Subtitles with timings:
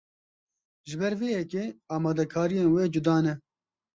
[0.87, 1.63] Ji ber vê yekê
[1.95, 3.33] amadekariyên wê cuda ne.